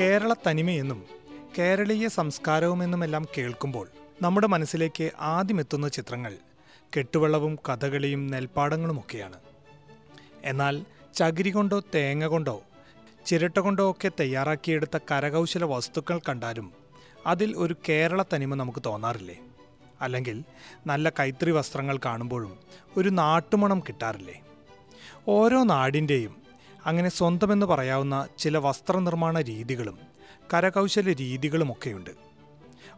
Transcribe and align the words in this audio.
കേരള 0.00 0.34
തനിമയെന്നും 0.46 1.04
കേരളീയ 1.58 2.08
സംസ്കാരവുമെന്നുമെല്ലാം 2.08 3.26
കേൾക്കുമ്പോൾ 3.38 3.88
നമ്മുടെ 4.22 4.46
മനസ്സിലേക്ക് 4.46 5.10
ആദ്യമെത്തുന്ന 5.20 5.88
ചിത്രങ്ങൾ 5.88 6.34
കെട്ടുവെള്ളവും 6.96 7.58
കഥകളിയും 7.68 8.26
നെൽപ്പാടങ്ങളുമൊക്കെയാണ്. 8.26 9.40
എന്നാൽ 10.44 10.84
ചകിരി 11.14 11.50
കൊണ്ടോ 11.50 11.80
തേങ്ങ 11.94 12.26
കൊണ്ടോ 12.26 12.62
ചിരട്ട 13.26 13.58
കൊണ്ടോ 13.58 13.90
ഒക്കെ 13.90 14.10
തയ്യാറാക്കിയെടുത്ത 14.20 14.98
കരകൗശല 15.10 15.64
വസ്തുക്കൾ 15.64 16.20
കണ്ടാലും 16.28 16.72
അതിൽ 17.26 17.56
ഒരു 17.56 17.76
കേരള 17.88 18.24
തനിമ 18.34 18.54
നമുക്ക് 18.54 18.78
തോന്നാറില്ലേ? 18.86 19.38
അല്ലെങ്കിൽ 20.00 20.44
നല്ല 20.86 21.08
കൈത്തറി 21.08 21.50
വസ്ത്രങ്ങൾ 21.50 21.98
കാണുമ്പോഴും 22.04 22.58
ഒരു 22.96 23.08
നാട്ടുമണം 23.08 23.80
കിട്ടാറില്ലേ? 23.80 24.42
ഓരോ 25.28 25.62
നാടിന്റെയും 25.62 26.45
അങ്ങനെ 26.86 27.08
സ്വന്തമെന്ന് 27.08 27.66
പറയാവുന്ന 27.66 28.28
ചില 28.38 28.58
വസ്ത്രനിർമ്മാണ 28.58 29.40
രീതികളും 29.40 29.98
കരകൗശല 30.54 31.12
രീതികളുമൊക്കെയുണ്ട്. 31.12 32.10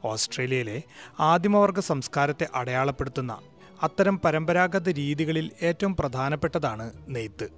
ഓസ്ട്രേലിയയിലെ 0.05 0.83
ആദിമവർഗ 1.21 1.79
സംസ്കാരത്തെ 1.81 2.49
അടയാളപ്പെടുത്തുന്ന 2.55 3.39
അത്തരം 3.83 4.19
പരമ്പരാഗത 4.19 4.89
രീതികളിൽ 4.89 5.51
ഏറ്റവും 5.63 5.97
പ്രധാനപ്പെട്ടതാണ് 5.97 6.93
നെയ്ത്ത്. 7.09 7.49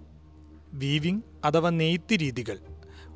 വീവിംഗ് 0.73 1.23
അഥവാ 1.45 1.71
നെയ്ത്ത് 1.71 2.21
രീതികൾ 2.21 2.59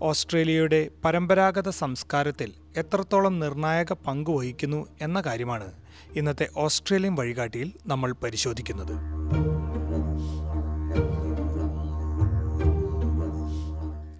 ഓസ്ട്രേലിയയുടെ 0.02 0.91
പരമ്പരാഗത 1.05 1.69
സംസ്കാരത്തിൽ 1.69 2.52
എത്രത്തോളം 2.77 3.38
നിർണായക 3.38 3.92
പങ്ക് 3.92 4.30
വഹിക്കുന്നു 4.30 4.86
എന്ന 5.00 5.20
കാര്യമാണ് 5.20 5.72
ഇന്നത്തെ 6.16 6.48
ഓസ്ട്രേലിയൻ 6.56 7.14
വഴികാട്ടിയിൽ 7.14 7.72
നമ്മൾ 7.86 8.12
പരിശോധിക്കുന്നത്. 8.12 8.94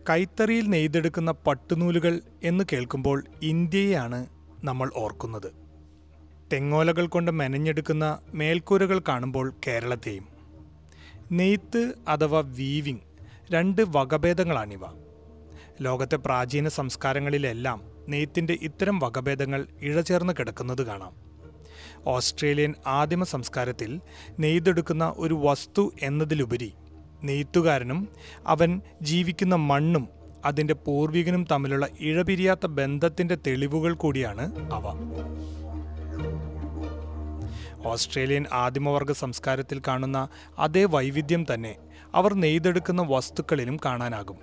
കൈത്തറിയിൽ 0.09 0.67
നെയ്തെടുക്കുന്ന 0.67 1.31
പട്ടുനൂലുകൾ 1.33 2.21
എന്ന് 2.43 2.65
കേൾക്കുമ്പോൾ 2.73 3.25
ഇന്ത്യയെയാണ് 3.43 4.27
നമ്മൾ 4.65 4.91
ഓർക്കുന്നത്. 4.97 5.53
തെങ്ങോലകൾ 6.53 7.07
കൊണ്ട് 7.07 7.31
മെനഞ്ഞെടുക്കുന്ന 7.31 8.19
മേൽക്കൂരകൾ 8.35 9.03
കാണുമ്പോൾ 9.09 9.55
കേരളത്തെയും. 9.67 10.29
നെയ്ത്ത് 11.33 11.93
അഥവാ 12.09 12.43
വീവിംഗ് 12.47 13.01
രണ്ട് 13.53 13.83
വകഭേദങ്ങളാണിവ. 13.89 14.81
ലോകത്തെ 15.83 16.17
പ്രാചീന 16.17 16.69
സംസ്കാരങ്ങളിലെല്ലാം 16.69 17.83
നെയ്ത്തിന്റെ 18.09 18.59
ഇത്തരം 18.63 18.99
വകഭേദങ്ങൾ 18.99 19.67
ഇഴചേർന്ന് 19.81 20.33
കിടക്കുന്നത് 20.39 20.87
കാണാം. 20.87 21.13
ഓസ്ട്രേലിയൻ 22.07 22.75
ആദിമ 22.87 23.25
സംസ്കാരത്തിൽ 23.25 24.01
നെയ്തെടുക്കുന്ന 24.39 25.15
ഒരു 25.17 25.35
വസ്തു 25.35 25.93
എന്നതിലുപരി 26.03 26.75
നെയ്ത്തുകാരനും 27.25 28.09
അവൻ 28.47 28.81
ജീവിക്കുന്ന 29.03 29.55
മണ്ണും 29.55 30.09
അതിന്റെ 30.45 30.75
പൂർവികനും 30.75 31.47
തമ്മിലുള്ള 31.51 31.89
ഇഴപിരിയാത്ത 32.01 32.67
ബന്ധത്തിന്റെ 32.67 33.35
തെളിവുകൾ 33.35 33.95
കൂടിയാണ് 33.95 34.73
അവ. 34.73 34.83
ഓസ്ട്രേലിയൻ 37.87 38.45
ആദിമവർഗ 38.53 39.13
സംസ്കാരത്തിൽ 39.13 39.83
കാണുന്ന 39.89 40.29
അതേ 40.59 40.85
വൈവിധ്യം 40.85 41.47
തന്നെ 41.55 41.77
അവർ 42.15 42.35
നെയ്തെടുക്കുന്ന 42.35 43.03
വസ്തുക്കളിലും 43.03 43.79
കാണാനാകും. 43.85 44.37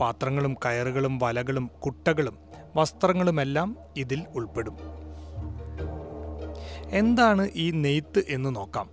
പാത്രങ്ങളും 0.00 0.56
കയറുകളും 0.64 1.18
വലകളും 1.18 1.70
കുട്ടകളും 1.84 2.38
വസ്ത്രങ്ങളുമെല്ലാം 2.76 3.76
ഇതിൽ 3.96 4.24
ഉൾപ്പെടും. 4.34 4.76
എന്താണ് 6.90 7.48
ഈ 7.54 7.70
നെയ്ത്ത് 7.70 8.24
എന്ന് 8.28 8.56
നോക്കാം. 8.56 8.90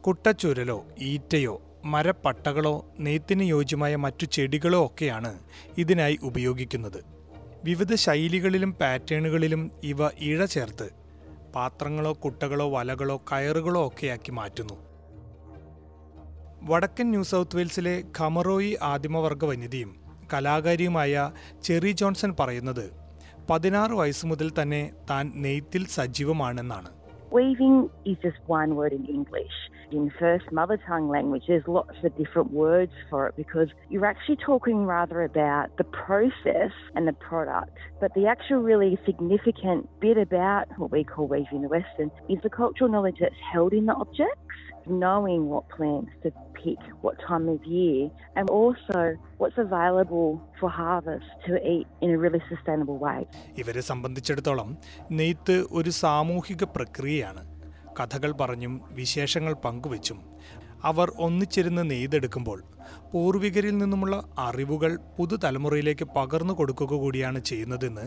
കുട്ടച്ചുരലോ 0.00 0.84
ഈറ്റയോ 0.98 1.62
മരപ്പട്ടകളോ 1.92 2.74
നെയ്ത്തിന് 3.06 3.44
യോജ്യമായ 3.54 3.96
മറ്റു 4.04 4.26
ചെടികളോ 4.36 4.80
ഒക്കെയാണ് 4.86 5.32
ഇതിനായി 5.82 6.16
ഉപയോഗിക്കുന്നത്. 6.28 7.00
വിവിധ 7.64 7.92
ശൈലികളിലും 8.04 8.72
പാറ്റേണുകളിലും 8.80 9.62
ഇവ 9.92 10.08
ഇഴ 10.30 10.44
ചേർത്ത് 10.54 10.88
പാത്രങ്ങളോ 11.54 12.12
കുട്ടകളോ 12.24 12.66
വലകളോ 12.74 13.16
കയറുകളോ 13.30 13.82
ഒക്കെയാക്കി 13.86 14.32
മാറ്റുന്നു. 14.38 14.76
വടക്കൻ 16.70 17.06
ന്യൂ 17.10 17.22
സൗത്ത് 17.30 17.56
വെയിൽസിലെ 17.56 17.94
ഖമറോയി 18.18 18.70
ആദിമവർഗ 18.92 19.44
വനിതയും 19.44 19.90
കലാകാരിയുമായ 20.32 21.32
ചെറി 21.66 21.92
ജോൺസൺ 22.00 22.30
പറയുന്നത് 22.40 22.86
പതിനാറ് 23.50 23.94
വയസ്സ് 24.00 24.26
മുതൽ 24.26 24.48
തന്നെ 24.58 24.82
താൻ 25.10 25.26
നെയ്ത്തിൽ 25.46 25.82
സജീവമാണെന്നാണ്. 25.96 26.90
Weaving 27.36 27.78
is 28.10 28.16
just 28.24 28.42
one 28.60 28.70
word 28.78 28.92
in 28.98 29.04
English. 29.18 29.56
In 29.91 30.11
first 30.19 30.45
mother 30.51 30.77
tongue 30.87 31.09
language, 31.09 31.43
there's 31.47 31.67
lots 31.67 31.97
of 32.03 32.15
different 32.17 32.49
words 32.51 32.93
for 33.09 33.27
it 33.27 33.35
because 33.35 33.69
you're 33.89 34.05
actually 34.05 34.37
talking 34.37 34.85
rather 34.85 35.19
about 35.23 35.65
the 35.77 35.83
process 36.05 36.71
and 36.95 37.03
the 37.07 37.17
product. 37.29 37.75
But 37.99 38.13
the 38.13 38.25
actual 38.27 38.59
really 38.71 38.97
significant 39.05 39.81
bit 39.99 40.17
about 40.17 40.65
what 40.79 40.91
we 40.91 41.03
call 41.03 41.27
weaving 41.27 41.61
the 41.63 41.67
Western 41.67 42.09
is 42.29 42.39
the 42.47 42.49
cultural 42.61 42.89
knowledge 42.89 43.17
that's 43.19 43.41
held 43.53 43.73
in 43.73 43.85
the 43.85 43.93
objects, 43.93 44.55
knowing 44.87 45.41
what 45.51 45.63
plants 45.69 46.11
to 46.23 46.29
pick, 46.53 46.79
what 47.01 47.15
time 47.27 47.45
of 47.49 47.59
year, 47.65 48.09
and 48.37 48.49
also 48.49 48.97
what's 49.39 49.57
available 49.57 50.29
for 50.59 50.69
harvest 50.69 51.25
to 51.47 51.53
eat 51.73 51.87
in 52.03 52.09
a 52.11 52.17
really 52.23 52.41
sustainable 52.53 52.97
way. 53.07 53.19
ഇവരെ 53.61 53.81
സംബന്ധിച്ചിടത്തോളം 53.91 54.69
നെയ്ത്ത് 55.19 55.55
ഒരു 55.79 55.91
സാമൂഹിക 56.03 56.63
പ്രക്രിയയാണ് 56.77 57.43
കഥകൾ 57.98 58.32
പറഞ്ഞും 58.40 58.74
വിശേഷങ്ങൾ 59.00 59.54
പങ്കുവച്ചും 59.66 60.18
അവർ 60.88 61.08
ഒന്നിച്ചിരുന്ന് 61.26 61.82
നെയ്തെടുക്കുമ്പോൾ 61.90 62.58
പൂർവികരിൽ 63.12 63.74
നിന്നുമുള്ള 63.78 64.16
അറിവുകൾ 64.38 64.92
പുതുതലമുറയിലേക്ക് 65.16 66.06
പകർന്നു 66.16 66.54
കൊടുക്കുക 66.58 66.94
കൂടിയാണ് 67.02 67.40
ചെയ്യുന്നതെന്ന് 67.50 68.04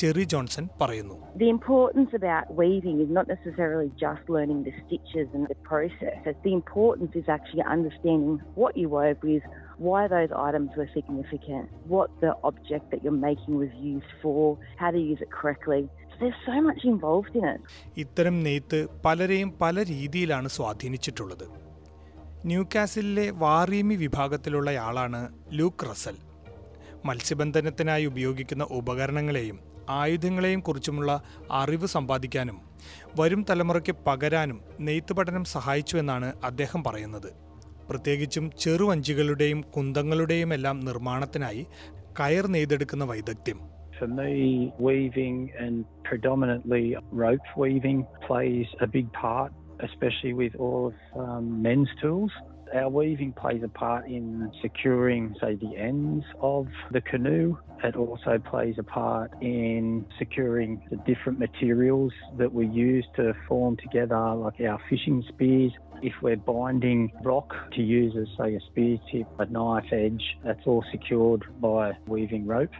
ചെറി 0.00 0.24
ജോൺസൺ 0.32 0.66
പറയുന്നു 0.80 1.16
The 1.40 1.48
importance 1.56 2.12
about 2.20 2.44
weaving 2.60 2.98
is 3.04 3.10
not 3.18 3.26
necessarily 3.34 3.88
just 4.04 4.22
learning 4.34 4.60
the 4.68 4.74
stitches 4.80 5.28
and 5.36 5.46
the 5.52 5.58
process. 5.70 6.18
The 6.48 6.54
importance 6.60 7.14
is 7.22 7.28
actually 7.36 7.64
understanding 7.76 8.36
what 8.62 8.72
you 8.80 8.88
wove 8.96 9.20
with, 9.30 9.44
why 9.88 10.02
those 10.16 10.32
items 10.48 10.70
were 10.78 10.88
significant, 10.98 11.66
what 11.94 12.08
the 12.24 12.32
object 12.50 12.86
that 12.92 13.02
you're 13.04 13.22
making 13.30 13.54
was 13.64 13.72
used 13.94 14.12
for, 14.22 14.40
how 14.82 14.90
to 14.96 15.02
use 15.12 15.20
it 15.26 15.32
correctly. 15.38 15.82
ഇത്തരം 17.96 18.42
നെയ്ത്ത് 18.42 18.86
പലരെയും 19.04 19.54
പല 19.60 19.82
രീതിയിലാണ് 19.82 20.48
സ്വാധീനിച്ചിട്ടുള്ളത്. 20.48 21.44
ന്യൂകാസിലിലെ 22.46 23.30
വാറീമി 23.30 23.94
വിഭാഗത്തിലുള്ളയാളാണ് 23.94 25.34
Luke 25.52 25.90
Russell. 25.90 26.16
മത്സ്യബന്ധനത്തിനായി 27.04 28.04
ഉപയോഗിക്കുന്ന 28.04 28.66
ഉപകരണങ്ങളെയും 28.70 29.60
ആയുധങ്ങളെയും 29.88 30.60
കുറിച്ചുമുള്ള 30.60 31.22
അറിവ് 31.50 31.86
സമ്പാദിക്കാനും 31.86 32.60
വരും 33.20 33.46
തലമുറയ്ക്ക് 33.50 33.96
പകരാനും 34.06 34.60
നെയ്ത്ത് 34.80 35.12
പഠനം 35.12 35.44
സഹായിച്ചുവെന്നാണ് 35.44 36.32
അദ്ദേഹം 36.44 36.84
പറയുന്നത്. 36.84 37.32
പ്രത്യേകിച്ചും 37.90 38.50
ചെറുവഞ്ചികളുടെയും 38.60 39.60
കുന്തങ്ങളുടെയും 39.60 40.54
എല്ലാം 40.54 40.80
നിർമ്മാണത്തിനായി 40.80 41.66
കയർ 42.20 42.46
നെയ്തെടുക്കുന്ന 42.46 43.04
വൈദഗ്ധ്യം. 43.04 43.79
For 44.00 44.06
me, 44.06 44.72
weaving 44.78 45.52
and 45.58 45.84
predominantly 46.04 46.96
rope 47.12 47.42
weaving 47.54 48.06
plays 48.26 48.64
a 48.80 48.86
big 48.86 49.12
part, 49.12 49.52
especially 49.80 50.32
with 50.32 50.54
all 50.54 50.86
of 50.86 51.20
um, 51.20 51.60
men's 51.60 51.90
tools. 52.00 52.30
Our 52.74 52.88
weaving 52.88 53.34
plays 53.34 53.62
a 53.62 53.68
part 53.68 54.06
in 54.06 54.50
securing, 54.62 55.36
say, 55.38 55.56
the 55.56 55.76
ends 55.76 56.24
of 56.40 56.68
the 56.90 57.02
canoe. 57.02 57.58
It 57.84 57.94
also 57.94 58.38
plays 58.38 58.76
a 58.78 58.82
part 58.82 59.32
in 59.42 60.06
securing 60.18 60.82
the 60.88 60.96
different 60.96 61.38
materials 61.38 62.14
that 62.38 62.54
we 62.54 62.68
use 62.68 63.04
to 63.16 63.34
form 63.46 63.76
together, 63.76 64.34
like 64.34 64.62
our 64.62 64.80
fishing 64.88 65.22
spears. 65.28 65.72
If 66.00 66.14
we're 66.22 66.36
binding 66.36 67.12
rock 67.22 67.54
to 67.72 67.82
use 67.82 68.14
as, 68.16 68.28
say, 68.38 68.54
a 68.54 68.60
spear 68.60 68.96
tip, 69.12 69.26
a 69.38 69.44
knife 69.44 69.92
edge, 69.92 70.38
that's 70.42 70.66
all 70.66 70.82
secured 70.90 71.44
by 71.60 71.92
weaving 72.06 72.46
rope. 72.46 72.70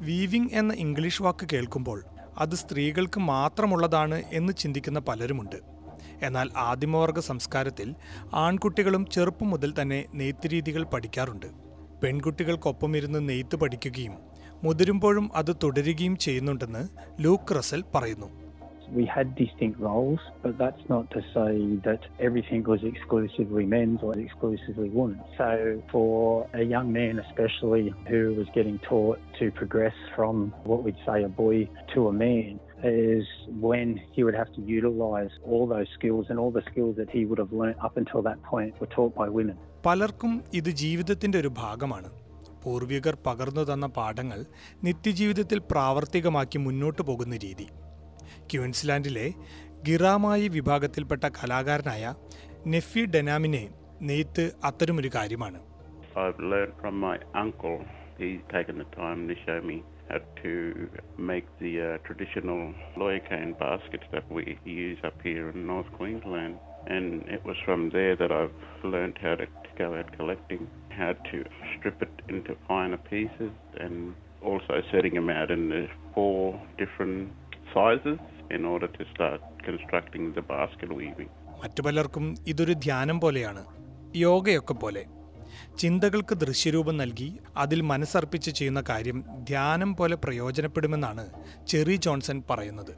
Weaving 0.00 0.54
എന്ന 0.54 0.72
English 0.74 1.22
വാക്ക് 1.22 1.48
കേൾക്കുമ്പോൾ 1.52 2.04
അത് 2.38 2.54
സ്ത്രീകൾക്ക് 2.54 3.20
മാത്രമുള്ളതാണ് 3.20 4.22
എന്ന് 4.32 4.52
ചിന്തിക്കുന്ന 4.52 4.98
പലരുമുണ്ട്. 4.98 5.56
എന്നാൽ 6.22 6.50
ആദിമവർഗ 6.56 7.18
സംസ്കാരത്തിൽ 7.18 7.94
ആൺകുട്ടികളും 8.34 9.06
ചെറുപ്പം 9.06 9.50
മുതൽ 9.50 9.74
തന്നെ 9.82 10.04
നെയ്ത്ത് 10.14 10.50
രീതികൾ 10.52 10.82
പഠിക്കാറുണ്ട്. 10.82 11.46
പെൺകുട്ടികൾക്കൊപ്പം 12.02 12.96
ഇരുന്ന് 12.96 13.28
നെയ്ത്ത് 13.28 13.56
പഠിക്കുകയും 13.56 14.14
മുതിരുമ്പോഴും 14.64 15.30
അത് 15.34 15.56
തുടരുകയും 15.62 16.16
ചെയ്യുന്നുണ്ടെന്ന് 16.16 16.88
ലൂക്ക് 17.20 17.58
റസൽ 17.58 17.84
പറയുന്നു. 17.94 18.39
We 18.92 19.04
had 19.06 19.34
distinct 19.36 19.78
roles, 19.80 20.20
but 20.42 20.58
that's 20.58 20.84
not 20.88 21.10
to 21.12 21.20
say 21.34 21.52
that 21.84 22.00
everything 22.20 22.62
was 22.64 22.80
exclusively 22.84 23.64
men's 23.66 24.00
or 24.02 24.12
exclusively 24.18 24.88
women's. 24.90 25.22
So, 25.38 25.50
for 25.92 26.48
a 26.54 26.64
young 26.64 26.92
man, 26.92 27.14
especially 27.20 27.84
who 28.08 28.34
was 28.34 28.48
getting 28.54 28.78
taught 28.80 29.18
to 29.38 29.50
progress 29.52 29.96
from 30.16 30.34
what 30.64 30.82
we'd 30.84 31.00
say 31.06 31.18
a 31.24 31.32
boy 31.44 31.56
to 31.94 32.08
a 32.08 32.12
man, 32.26 32.52
is 32.84 33.26
when 33.60 33.88
he 34.12 34.20
would 34.24 34.34
have 34.34 34.50
to 34.54 34.62
utilize 34.62 35.32
all 35.44 35.66
those 35.66 35.90
skills 35.98 36.26
and 36.30 36.38
all 36.38 36.50
the 36.50 36.64
skills 36.70 36.94
that 36.96 37.10
he 37.10 37.22
would 37.24 37.38
have 37.38 37.52
learnt 37.52 37.78
up 37.86 37.96
until 37.96 38.22
that 38.22 38.40
point 38.42 38.72
were 38.80 38.90
taught 38.96 39.14
by 39.14 39.28
women. 39.38 39.56
പലർക്കും 39.84 40.32
ഇത് 40.54 40.70
ജീവിതത്തിന്റെ 40.84 41.38
ഒരു 41.38 41.50
ഭാഗമാണ് 41.62 42.08
പൂർവികർ 42.64 43.14
പകർന്നു 43.26 43.62
തന്ന 43.62 43.86
പാഠങ്ങൾ 43.98 44.40
നിത്യജീവിതത്തിൽ 44.84 45.58
പ്രാവർത്തികമാക്കി 45.70 46.58
മുന്നോട്ടു 46.58 47.02
പോകുന്ന 47.02 47.36
രീതി 47.36 47.66
ക്യൂൻസ്ലാൻഡിലെ 48.50 49.26
ഗിറാമായി 49.88 50.46
വിഭാഗത്തിൽപ്പെട്ട 50.56 51.24
കലാകാരനായ 51.38 52.06
നെഫി 52.72 53.02
ഡെനാമിനെ 53.16 53.64
നെയ്ത്ത് 54.10 54.46
അത്തരമൊരു 54.70 55.12
കാര്യമാണ് 55.18 55.60
my 57.06 57.18
uncle. 57.34 57.76
He's 58.18 58.40
taken 58.52 58.78
the 58.78 58.84
time 58.96 59.20
to 59.28 59.34
show 59.46 59.60
me 59.62 59.76
how 60.08 60.18
to 60.42 60.88
make 61.30 61.46
the 61.58 61.80
uh, 61.80 61.98
traditional 62.06 62.74
lawyer 62.96 63.54
baskets 63.58 64.04
that 64.12 64.30
we 64.30 64.58
use 64.64 64.98
up 65.04 65.14
here 65.22 65.48
in 65.50 65.66
North 65.66 65.90
Queensland. 65.92 66.56
And 66.86 67.22
it 67.28 67.44
was 67.44 67.56
from 67.64 67.90
there 67.90 68.16
that 68.16 68.32
I've 68.32 68.52
learned 68.82 69.18
how 69.22 69.36
to 69.36 69.46
go 69.78 69.94
out 69.94 70.10
collecting, 70.16 70.68
how 70.90 71.12
to 71.30 71.44
strip 71.78 72.02
it 72.02 72.10
into 72.28 72.56
finer 72.66 72.96
pieces, 72.96 73.52
and 73.78 74.14
also 74.42 74.82
setting 74.90 75.14
them 75.14 75.30
out 75.30 75.50
in 75.50 75.68
the 75.68 75.88
four 76.14 76.60
different 76.78 77.30
sizes 77.74 78.18
in 78.50 78.64
order 78.64 78.88
to 78.88 79.04
start 79.12 79.40
constructing 79.64 80.24
the 80.34 80.44
basket 80.54 80.92
weaving. 80.98 81.30
മറ്റു 81.62 81.80
പലർക്കും 81.82 82.26
ഇതൊരു 82.46 82.74
ധ്യാനം 82.84 83.16
പോലെയാണ് 83.20 83.62
യോഗയൊക്കെ 84.16 84.74
പോലെ 84.74 85.02
ചിന്തകൾക്ക് 85.78 86.34
ദൃശ്യരൂപം 86.34 86.96
നൽകി 86.96 87.28
അതിൽ 87.56 87.80
മനസ്സർപ്പിച്ച് 87.82 88.50
ചെയ്യുന്ന 88.50 88.80
കാര്യം 88.90 89.18
ധ്യാനം 89.50 89.90
പോലെ 89.94 90.16
പ്രയോജനപ്പെടുമെന്നാണ് 90.16 91.24
ചെറി 91.72 91.96
ജോൺസൺ 92.06 92.40
പറയുന്നത് 92.52 92.92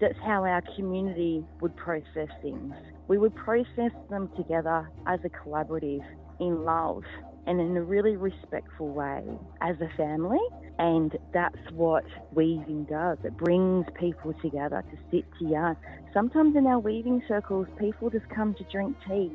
That's 0.00 0.22
how 0.22 0.38
our 0.44 0.62
community 0.76 1.32
would 1.60 1.74
process 1.78 2.30
things. 2.42 2.72
We 3.10 3.16
would 3.22 3.36
process 3.38 3.94
them 4.10 4.24
together 4.38 4.78
as 5.12 5.20
a 5.24 5.32
collaborative 5.38 6.04
in 6.40 6.52
love 6.66 7.04
and 7.46 7.56
in 7.60 7.72
a 7.76 7.84
really 7.92 8.14
respectful 8.20 8.88
way 8.94 9.20
as 9.68 9.76
a 9.80 9.90
family. 10.00 10.44
And 10.78 11.16
that's 11.32 11.70
what 11.72 12.04
weaving 12.32 12.84
does. 12.86 13.18
It 13.24 13.36
brings 13.36 13.86
people 13.94 14.34
together 14.42 14.82
to 14.82 14.96
sit 15.10 15.24
to 15.38 15.48
yarn. 15.48 15.76
Sometimes 16.12 16.56
in 16.56 16.66
our 16.66 16.80
weaving 16.80 17.22
circles, 17.28 17.66
people 17.78 18.10
just 18.10 18.28
come 18.30 18.54
to 18.54 18.64
drink 18.64 18.96
tea. 19.08 19.30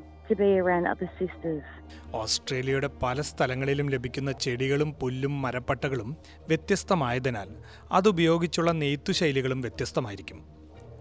ഓസ്ട്രേലിയയുടെ 2.14 2.90
പല 3.02 3.22
സ്ഥലങ്ങളിലും 3.22 3.90
ലഭിക്കുന്ന 3.90 4.32
ചെടികളും 4.32 4.94
പുല്ലും 4.94 5.42
മരപ്പട്ടകളും 5.42 6.10
വ്യത്യസ്തമായതിനാൽ 6.48 7.50
അതുപയോഗിച്ചുള്ള 7.92 8.72
നെയ്ത്തുശൈലികളും 8.72 9.62
വ്യത്യസ്തമായിരിക്കും 9.62 10.40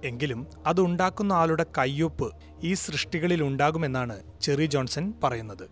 എങ്കിലും 0.05 0.47
അതുണ്ടാക്കുന്ന 0.67 1.33
ആളുടെ 1.33 1.67
കയ്യൊപ്പ് 1.79 2.29
ഈ 2.63 2.75
സൃഷ്ടികളിൽ 2.75 3.43
ഉണ്ടാകുമെന്നാണ് 3.43 4.17
ചെറി 4.41 4.67
ജോൺസൺ 4.67 5.13
പറയുന്നത് 5.23 5.67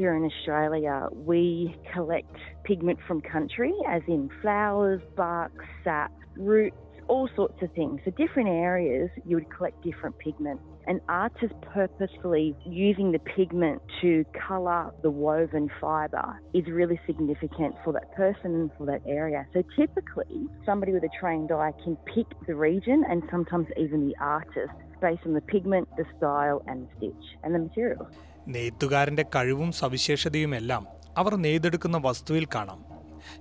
Here 0.00 0.16
in 0.16 0.24
Australia, 0.24 1.08
we 1.12 1.76
collect 1.92 2.34
pigment 2.64 2.98
from 3.06 3.20
country, 3.20 3.74
as 3.86 4.00
in 4.08 4.30
flowers, 4.40 5.02
bark, 5.14 5.52
sap, 5.84 6.10
roots, 6.38 6.74
all 7.06 7.28
sorts 7.36 7.60
of 7.60 7.70
things. 7.72 8.00
So, 8.06 8.10
different 8.12 8.48
areas 8.48 9.10
you 9.26 9.36
would 9.36 9.54
collect 9.54 9.82
different 9.82 10.16
pigment. 10.18 10.58
And 10.86 11.02
artists 11.10 11.54
purposefully 11.74 12.56
using 12.64 13.12
the 13.12 13.18
pigment 13.18 13.82
to 14.00 14.24
colour 14.48 14.90
the 15.02 15.10
woven 15.10 15.68
fibre 15.78 16.40
is 16.54 16.64
really 16.66 16.98
significant 17.06 17.74
for 17.84 17.92
that 17.92 18.10
person 18.16 18.54
and 18.54 18.70
for 18.78 18.86
that 18.86 19.02
area. 19.06 19.46
So, 19.52 19.62
typically, 19.76 20.46
somebody 20.64 20.92
with 20.92 21.04
a 21.04 21.10
trained 21.20 21.52
eye 21.52 21.74
can 21.84 21.98
pick 22.06 22.24
the 22.46 22.54
region 22.54 23.04
and 23.06 23.22
sometimes 23.30 23.66
even 23.76 24.08
the 24.08 24.16
artist 24.18 24.72
based 25.02 25.26
on 25.26 25.34
the 25.34 25.42
pigment, 25.42 25.88
the 25.98 26.06
style, 26.16 26.62
and 26.66 26.86
the 26.86 26.88
stitch 26.96 27.24
and 27.42 27.54
the 27.54 27.58
materials. 27.58 28.08
നെയ്ത്തുകാരന്റെ 28.54 29.24
കഴിവും 29.34 29.72
സവിശേഷതയുമെല്ലാം 29.72 30.84
അവർ 31.16 31.34
നെയ്തെടുക്കുന്ന 31.36 31.98
വസ്തുവിൽ 32.06 32.46
കാണാം 32.54 32.80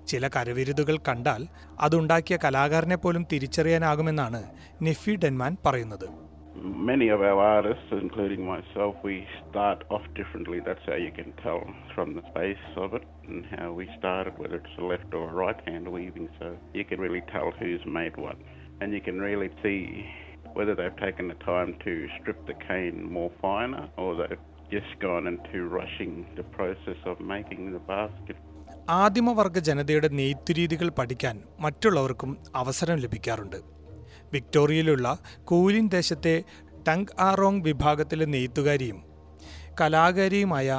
ചില 0.08 0.28
കരവിരുതുകൾ 0.28 0.96
കണ്ടാൽ 1.08 1.42
അതുണ്ടാക്കിയ 1.86 2.38
കലാകാരനെ 2.38 2.96
പോലും 2.96 3.24
തിരിച്ചറിയാനാകുമെന്നാണ് 3.34 4.42
നെഫി 4.88 5.16
ഡെൻമാൻ 5.26 5.56
പറയുന്നത് 5.68 6.10
Many 6.92 7.08
of 7.10 7.22
our 7.22 7.40
artists, 7.58 7.90
including 8.04 8.42
myself, 8.46 8.94
we 9.04 9.16
start 9.42 9.80
off 9.90 10.06
differently. 10.14 10.60
That's 10.60 10.86
how 10.86 10.98
you 11.06 11.12
can 11.12 11.32
tell 11.44 11.62
from 11.96 12.10
the 12.14 12.24
face 12.36 12.66
of 12.76 12.90
it 12.94 13.06
and 13.28 13.46
how 13.54 13.68
we 13.72 13.86
started, 13.98 14.34
whether 14.42 14.58
it's 14.62 14.76
a 14.78 14.84
left 14.84 15.14
or 15.14 15.24
a 15.30 15.36
right 15.36 15.62
hand 15.70 15.88
weaving. 15.88 16.28
So 16.40 16.48
you 16.74 16.84
can 16.84 17.00
really 17.00 17.24
tell 17.32 17.52
who's 17.60 17.86
made 18.00 18.18
what. 18.18 18.38
And 18.82 18.94
you 18.94 19.00
can 19.00 19.20
really 19.20 19.52
see 19.64 19.80
whether 20.54 20.76
they've 20.76 21.00
taken 21.08 21.28
the 21.28 21.40
time 21.46 21.72
to 21.86 21.94
strip 22.18 22.46
the 22.46 22.58
cane 22.68 23.00
more 23.10 23.32
finer 23.42 23.86
or 23.98 24.10
they've 24.16 24.46
just 24.70 25.00
gone 25.00 25.28
into 25.28 25.68
rushing 25.70 26.26
the 26.36 26.44
process 26.50 27.00
of 27.06 27.20
making 27.26 27.64
the 27.74 27.82
basket. 27.88 28.38
ആദിമവർഗ 28.96 29.58
ജനതയുടെ 29.60 30.10
നെയ്ത്തുരീതികൾ 30.10 30.88
പഠിക്കാൻ 30.90 31.36
മറ്റുള്ളവർക്കും 31.60 32.32
അവസരം 32.56 32.96
ലഭിക്കാറുണ്ട് 32.96 33.58
വിക്ടോറിയയിലുള്ള 34.34 35.08
കൂലിൻ 35.44 35.88
ദേശത്തെ 35.88 36.34
tongue 36.88 37.14
ആറോങ് 37.20 37.62
വിഭാഗത്തിലെ 37.62 38.26
നെയ്ത്തുകാരിയും 38.26 39.00
കലാകാരിയുമായ 39.82 40.70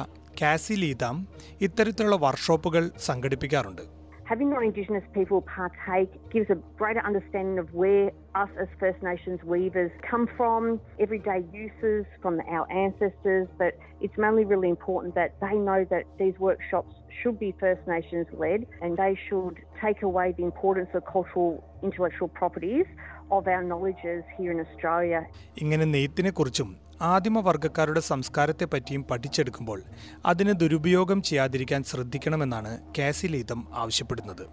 കാസി 0.41 0.73
ലീതാം 0.73 1.15
ഇത്തരത്തിലുള്ള 1.61 2.17
വർക്ക്ഷോപ്പുകൾ 2.25 2.83
സംഘടിപ്പിക്കാറുണ്ട് 2.99 3.83
having 4.30 4.50
non-Indigenous 4.50 5.04
people 5.14 5.40
partake 5.42 6.10
gives 6.30 6.50
a 6.50 6.56
greater 6.76 7.00
understanding 7.00 7.58
of 7.58 7.72
where 7.72 8.10
us 8.34 8.48
as 8.60 8.68
First 8.80 9.00
Nations 9.02 9.40
weavers 9.44 9.92
come 10.10 10.28
from, 10.36 10.80
everyday 10.98 11.44
uses 11.52 12.04
from 12.22 12.40
our 12.48 12.70
ancestors, 12.72 13.46
but 13.56 13.72
it's 14.00 14.18
mainly 14.18 14.44
really 14.44 14.68
important 14.68 15.14
that 15.14 15.30
they 15.40 15.54
know 15.68 15.86
that 15.90 16.04
these 16.18 16.34
workshops 16.38 16.92
should 17.22 17.38
be 17.38 17.54
First 17.60 17.86
Nations 17.86 18.26
led 18.32 18.66
and 18.82 18.96
they 18.96 19.14
should 19.28 19.56
take 19.84 20.02
away 20.02 20.34
the 20.36 20.44
importance 20.44 20.90
of 20.94 21.04
cultural 21.06 21.50
intellectual 21.82 22.28
properties 22.28 22.86
of 23.30 23.46
our 23.48 23.62
knowledges 23.62 24.22
here 24.38 24.50
in 24.54 24.60
Australia 24.66 25.20
ഇങ്ങനെ 25.62 25.84
നെയ്ത്തിനെക്കുറിച്ചും 25.94 26.68
ആദിമവർഗക്കാരുടെ 27.01 27.99
സംസ്കാരത്തെ 27.99 28.65
പറ്റിയും 28.65 29.03
പഠിച്ചെടുക്കുമ്പോൾ 29.11 29.83
അതിന് 30.25 30.53
ദുരുപയോഗം 30.59 31.21
ചെയ്യാതിരിക്കാൻ 31.21 31.83
ശ്രദ്ധിക്കണമെന്നാണ് 31.83 32.79
കാസിലീതം 32.99 33.67
ആവശ്യപ്പെടുന്നത്. 33.73 34.43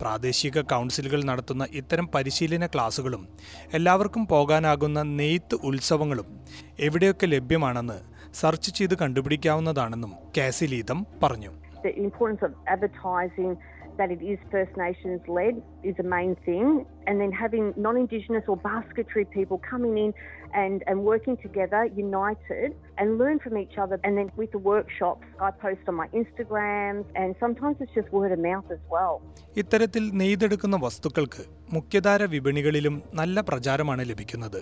പ്രാദേശിക 0.00 0.60
കൗൺസിലുകൾ 0.60 1.24
നടത്തുന്ന 1.24 1.66
ഇത്തരം 1.72 2.08
പരിശീലന 2.14 2.66
ക്ലാസുകളും 2.66 3.28
എല്ലാവർക്കും 3.72 4.26
പോകാനാകുന്ന 4.26 5.02
നെയ്ത്ത് 5.02 5.54
ഉത്സവങ്ങളും 5.54 6.40
എവിടെയൊക്കെ 6.78 7.26
ലഭ്യമാണെന്ന് 7.26 7.98
സെർച്ച് 8.34 8.70
ചെയ്ത് 8.74 8.98
കണ്ടുപിടിക്കാവുന്നതാണെന്നും 8.98 10.14
കാസിലീതം 10.38 11.06
പറഞ്ഞു. 11.22 11.52
The 11.86 11.94
importance 12.04 12.42
of 12.46 12.52
advertising 12.74 13.54
that 13.98 14.10
it 14.10 14.22
is 14.22 14.38
First 14.50 14.74
Nations 14.76 15.20
led 15.28 15.54
is 15.82 15.96
a 15.98 16.08
main 16.08 16.32
thing, 16.46 16.66
and 17.06 17.20
then 17.20 17.32
having 17.34 17.64
non 17.78 17.96
Indigenous 17.96 18.44
or 18.46 18.56
basketry 18.66 19.24
people 19.26 19.58
coming 19.70 19.94
in 19.96 20.10
and, 20.54 20.82
and 20.88 20.96
working 21.02 21.36
together, 21.36 21.80
united, 21.98 22.68
and 22.98 23.18
learn 23.18 23.38
from 23.38 23.54
each 23.58 23.76
other. 23.78 23.98
And 24.04 24.12
then 24.18 24.28
with 24.36 24.52
the 24.52 24.62
workshops, 24.66 25.26
I 25.40 25.50
post 25.64 25.84
on 25.88 25.96
my 25.96 26.08
Instagrams, 26.14 27.04
and 27.16 27.28
sometimes 27.40 27.76
it's 27.80 27.94
just 27.94 28.10
word 28.12 28.32
of 28.32 28.40
mouth 28.48 28.70
as 28.70 28.82
well. 28.94 29.14
ഇത്തരത്തിൽ 29.60 30.04
നെയ്തെടുക്കുന്ന 30.22 30.78
വസ്തുക്കൾക്ക് 30.86 31.44
മുഖ്യധാര 31.72 32.22
വിപണികളിലും 32.34 32.96
നല്ല 33.12 33.40
പ്രചാരമാണ് 33.50 34.04
ലഭിക്കുന്നത് 34.12 34.60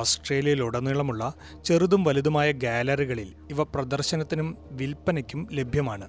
ഓസ്ട്രേലിയയിലുടനീളമുള്ള 0.00 1.22
ചെറുതും 1.66 2.02
വലുതുമായ 2.04 2.48
ഗാലറികളിൽ 2.64 3.30
ഇവ 3.52 3.64
പ്രദർശനത്തിനും 3.74 4.48
വിൽപ്പനയ്ക്കും 4.80 5.40
ലഭ്യമാണ് 5.58 6.06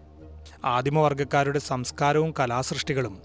ആദിമവർഗക്കാരുടെ 0.73 1.61
സംസ്കാരവും 1.71 2.33
കലാസൃഷ്ടികളും 2.39 3.15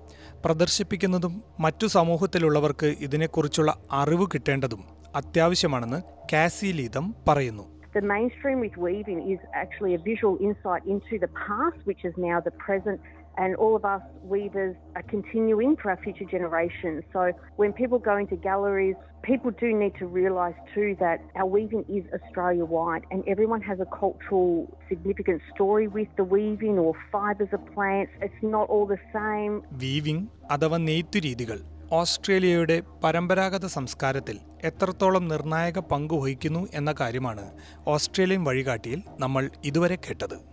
പ്രദർശിപ്പിക്കുന്നതും 0.45 1.35
മറ്റു 1.61 1.87
സമൂഹത്തിലുള്ളവർക്ക് 1.97 2.89
ഇതിനെക്കുറിച്ചുള്ള 3.07 3.71
അറിവ് 4.03 4.27
കിട്ടേണ്ടതും 4.35 4.83
അത്യാവശ്യമാണെന്ന് 5.21 6.01
കാസി 6.33 6.71
ലീതം 6.81 7.07
പറയുന്നു. 7.29 7.67
The 7.99 8.03
mainstream 8.15 8.59
with 8.65 8.77
weaving 8.87 9.21
is 9.33 9.41
actually 9.63 9.95
a 9.99 10.03
visual 10.11 10.35
insight 10.49 10.85
into 10.95 11.15
the 11.25 11.31
past, 11.47 11.79
which 11.89 12.03
is 12.09 12.15
now 12.29 12.37
the 12.49 12.53
present, 12.67 12.99
and 13.37 13.57
all 13.57 13.77
of 13.77 13.85
us 13.85 14.03
weavers 14.25 14.77
are 14.95 15.03
continuing 15.03 15.77
for 15.77 15.91
our 15.91 15.97
future 15.97 16.25
generations. 16.25 17.05
So 17.13 17.33
when 17.57 17.73
people 17.73 17.99
go 17.99 18.17
into 18.17 18.37
galleries, 18.37 18.97
people 19.23 19.51
do 19.53 19.73
need 19.73 19.95
to 19.99 20.07
realise 20.07 20.55
too 20.75 20.97
that 21.01 21.21
our 21.37 21.47
weaving 21.47 21.85
is 21.89 22.05
Australia 22.13 22.65
wide, 22.67 23.05
and 23.11 23.23
everyone 23.27 23.63
has 23.63 23.81
a 23.81 23.87
cultural 23.87 24.79
significant 24.89 25.43
story 25.55 25.89
with 25.89 26.09
the 26.17 26.25
weaving 26.25 26.79
or 26.79 26.95
fibres 27.13 27.53
of 27.53 27.61
plants. 27.75 28.13
It's 28.21 28.43
not 28.43 28.69
all 28.69 28.87
the 28.87 29.01
same. 29.17 29.53
Weaving 29.83 30.25
അഥവാ 30.51 30.79
നെയ്ത്തു 30.79 31.19
രീതികൾ 31.29 31.61
ഓസ്ട്രേലിയയുടെ 31.93 32.83
പരമ്പരാഗത 33.05 33.67
സംസ്കാരത്തിൽ 33.67 34.37
എത്രത്തോളം 34.69 35.27
നിർണായക 35.27 35.79
പങ്ക് 35.79 36.15
വഹിക്കുന്നു 36.15 36.69
എന്ന 36.75 36.93
കാര്യമാണ് 37.01 37.45
ഓസ്ട്രേലിയൻ 37.87 38.45
വഴികാട്ടിയിൽ 38.49 39.03
നമ്മൾ 39.19 39.51
ഇതുവരെ 39.65 39.97
കേട്ടത് 40.07 40.50